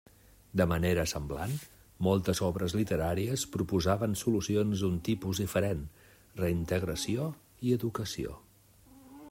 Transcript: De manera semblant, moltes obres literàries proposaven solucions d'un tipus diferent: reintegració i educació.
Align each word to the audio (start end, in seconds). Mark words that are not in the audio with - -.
De 0.59 0.65
manera 0.69 1.01
semblant, 1.09 1.51
moltes 2.07 2.41
obres 2.47 2.75
literàries 2.79 3.43
proposaven 3.57 4.17
solucions 4.23 4.83
d'un 4.85 4.97
tipus 5.09 5.43
diferent: 5.45 5.87
reintegració 6.43 7.29
i 7.69 7.77
educació. 7.81 8.39